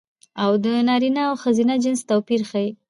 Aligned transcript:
او 0.43 0.51
د 0.63 0.65
نرينه 0.87 1.21
او 1.29 1.35
ښځينه 1.43 1.75
جنس 1.83 2.01
توپير 2.09 2.41
ښيي 2.49 2.69